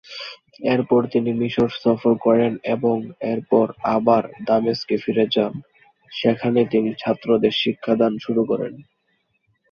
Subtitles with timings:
[0.65, 2.95] এরপর তিনি মিশর সফর করেন এবং
[3.31, 5.53] এরপর আবার দামেস্কে ফিরে যান,
[6.11, 8.73] সেখানে তিনি ছাত্রদের শিক্ষাদান শুরু করেন।